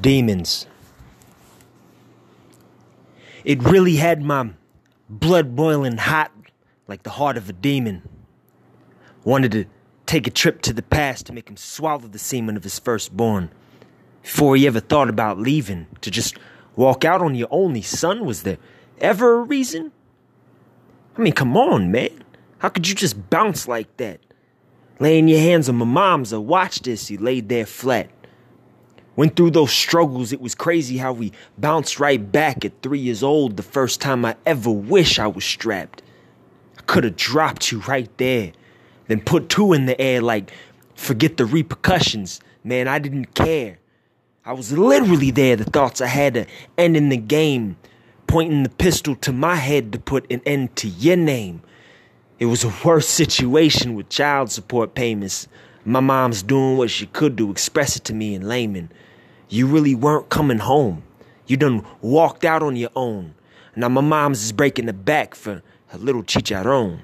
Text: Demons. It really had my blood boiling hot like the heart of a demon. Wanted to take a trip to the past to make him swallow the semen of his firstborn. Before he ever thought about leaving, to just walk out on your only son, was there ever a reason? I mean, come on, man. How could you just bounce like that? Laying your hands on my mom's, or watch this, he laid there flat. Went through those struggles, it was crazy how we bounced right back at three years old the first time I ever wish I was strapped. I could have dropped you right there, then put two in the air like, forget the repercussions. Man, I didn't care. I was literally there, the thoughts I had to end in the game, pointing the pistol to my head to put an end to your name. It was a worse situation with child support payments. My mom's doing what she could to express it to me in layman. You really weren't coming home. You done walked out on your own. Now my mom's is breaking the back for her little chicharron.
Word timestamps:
Demons. 0.00 0.66
It 3.44 3.62
really 3.62 3.96
had 3.96 4.22
my 4.22 4.50
blood 5.08 5.56
boiling 5.56 5.96
hot 5.96 6.30
like 6.86 7.02
the 7.02 7.10
heart 7.10 7.36
of 7.36 7.48
a 7.48 7.52
demon. 7.52 8.02
Wanted 9.24 9.52
to 9.52 9.64
take 10.06 10.26
a 10.26 10.30
trip 10.30 10.62
to 10.62 10.72
the 10.72 10.82
past 10.82 11.26
to 11.26 11.32
make 11.32 11.48
him 11.48 11.56
swallow 11.56 12.06
the 12.06 12.18
semen 12.18 12.56
of 12.56 12.64
his 12.64 12.78
firstborn. 12.78 13.50
Before 14.22 14.56
he 14.56 14.66
ever 14.66 14.80
thought 14.80 15.08
about 15.08 15.38
leaving, 15.38 15.86
to 16.00 16.10
just 16.10 16.36
walk 16.76 17.04
out 17.04 17.20
on 17.20 17.34
your 17.34 17.48
only 17.50 17.82
son, 17.82 18.24
was 18.24 18.42
there 18.42 18.58
ever 19.00 19.40
a 19.40 19.42
reason? 19.42 19.92
I 21.16 21.20
mean, 21.20 21.32
come 21.32 21.56
on, 21.56 21.90
man. 21.90 22.24
How 22.58 22.68
could 22.68 22.88
you 22.88 22.94
just 22.94 23.30
bounce 23.30 23.66
like 23.66 23.96
that? 23.96 24.20
Laying 25.00 25.28
your 25.28 25.40
hands 25.40 25.68
on 25.68 25.76
my 25.76 25.84
mom's, 25.84 26.32
or 26.32 26.40
watch 26.40 26.80
this, 26.80 27.08
he 27.08 27.16
laid 27.16 27.48
there 27.48 27.66
flat. 27.66 28.10
Went 29.18 29.34
through 29.34 29.50
those 29.50 29.72
struggles, 29.72 30.32
it 30.32 30.40
was 30.40 30.54
crazy 30.54 30.96
how 30.96 31.12
we 31.12 31.32
bounced 31.58 31.98
right 31.98 32.30
back 32.30 32.64
at 32.64 32.82
three 32.82 33.00
years 33.00 33.20
old 33.20 33.56
the 33.56 33.64
first 33.64 34.00
time 34.00 34.24
I 34.24 34.36
ever 34.46 34.70
wish 34.70 35.18
I 35.18 35.26
was 35.26 35.44
strapped. 35.44 36.02
I 36.78 36.82
could 36.82 37.02
have 37.02 37.16
dropped 37.16 37.72
you 37.72 37.80
right 37.80 38.08
there, 38.18 38.52
then 39.08 39.20
put 39.20 39.48
two 39.48 39.72
in 39.72 39.86
the 39.86 40.00
air 40.00 40.22
like, 40.22 40.52
forget 40.94 41.36
the 41.36 41.46
repercussions. 41.46 42.40
Man, 42.62 42.86
I 42.86 43.00
didn't 43.00 43.34
care. 43.34 43.78
I 44.44 44.52
was 44.52 44.70
literally 44.70 45.32
there, 45.32 45.56
the 45.56 45.64
thoughts 45.64 46.00
I 46.00 46.06
had 46.06 46.34
to 46.34 46.46
end 46.78 46.96
in 46.96 47.08
the 47.08 47.16
game, 47.16 47.76
pointing 48.28 48.62
the 48.62 48.68
pistol 48.68 49.16
to 49.16 49.32
my 49.32 49.56
head 49.56 49.90
to 49.94 49.98
put 49.98 50.30
an 50.30 50.42
end 50.46 50.76
to 50.76 50.86
your 50.86 51.16
name. 51.16 51.60
It 52.38 52.46
was 52.46 52.62
a 52.62 52.72
worse 52.84 53.08
situation 53.08 53.96
with 53.96 54.10
child 54.10 54.52
support 54.52 54.94
payments. 54.94 55.48
My 55.84 55.98
mom's 55.98 56.44
doing 56.44 56.76
what 56.76 56.90
she 56.90 57.06
could 57.06 57.36
to 57.38 57.50
express 57.50 57.96
it 57.96 58.04
to 58.04 58.14
me 58.14 58.36
in 58.36 58.46
layman. 58.46 58.92
You 59.48 59.66
really 59.66 59.94
weren't 59.94 60.28
coming 60.28 60.58
home. 60.58 61.02
You 61.46 61.56
done 61.56 61.84
walked 62.02 62.44
out 62.44 62.62
on 62.62 62.76
your 62.76 62.90
own. 62.94 63.34
Now 63.74 63.88
my 63.88 64.02
mom's 64.02 64.42
is 64.44 64.52
breaking 64.52 64.86
the 64.86 64.92
back 64.92 65.34
for 65.34 65.62
her 65.88 65.98
little 65.98 66.22
chicharron. 66.22 67.00